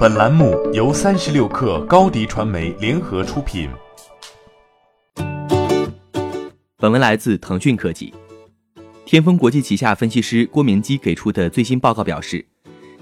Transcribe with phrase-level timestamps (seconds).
[0.00, 3.68] 本栏目由三十六氪高低传媒联合出品。
[6.78, 8.10] 本文来自腾讯科技。
[9.04, 12.42] 天风国际旗下分析师郭明基给出的最新报告表示，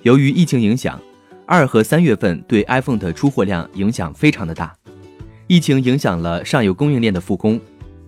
[0.03, 1.01] 由于疫情影响，
[1.47, 4.77] 二和三月份对 iPhone 的出货量影响非常的大。
[5.46, 7.61] 疫情影响了上游供应链的复工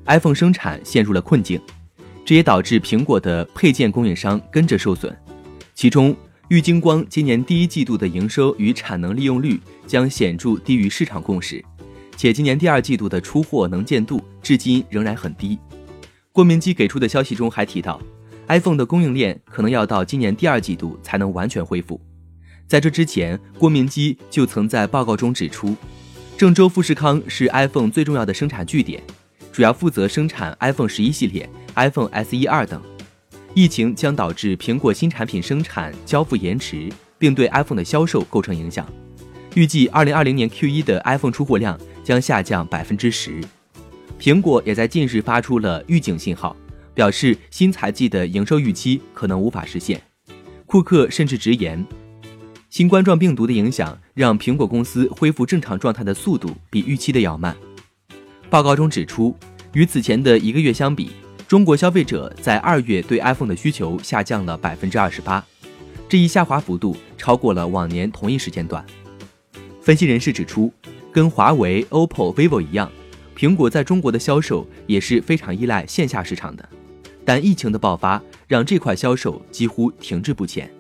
[0.07, 1.61] ，iPhone 生产陷入了困境，
[2.25, 5.17] 这也导致苹果的配件供应商跟着受损，
[5.77, 6.13] 其中。
[6.51, 11.65] 玉晶光今年第一季度的营收与产能利用率将显著低于市场共识，
[12.17, 15.57] 且今年第二季度的出货能见度至今仍然很低。
[16.33, 18.03] 郭明基给出的消息中还提到
[18.49, 22.01] ，iPhone 的供应链可能要到今年第二季度才能完全恢复。
[22.67, 25.77] 在这之前，郭明基就曾在报告中指出，
[26.37, 29.01] 郑州富士康是 iPhone 最重要的生产据点，
[29.53, 32.83] 主要负责生产 iPhone 十一系列、iPhone SE 二等。
[33.53, 38.87] 疫情将导致苹果新产品生产交付延迟，并对 iPhone 的销售构成影响。
[39.55, 43.41] 预计2020年 Q1 的 iPhone 出货量将下降百分之十。
[44.21, 46.57] 苹果也在近日发出了预警信号，
[46.95, 50.01] 表示新财季的营收预期可能无法实现。
[50.67, 51.85] 库克甚至直言，
[52.69, 57.57] 新冠状病毒的影响让苹果公司恢复正常状态的速度比预期的要慢。
[58.49, 59.35] 报告中指出，
[59.73, 61.11] 与此前的一个月相比。
[61.51, 65.45] 中国消费者在二月对 iPhone 的需求下降了百分之二十八，
[66.09, 68.87] 这一下滑幅度超过了往年同一时间段。
[69.83, 70.73] 分析人士指出，
[71.13, 72.89] 跟华为、OPPO、vivo 一样，
[73.37, 76.69] 苹果在中国的销售也是非常依赖线下市场的，
[77.25, 80.71] 但疫情的爆发让这块销售几乎停滞不前。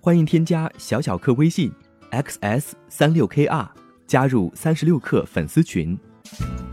[0.00, 1.70] 欢迎添加小小客微信
[2.10, 3.68] ：xs 三六 kr。
[4.06, 5.98] 加入三十六氪粉丝群，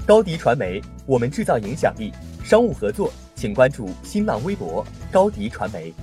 [0.05, 2.11] 高迪传媒，我们制造影响力。
[2.43, 5.93] 商务合作，请关注新浪微博高迪传媒。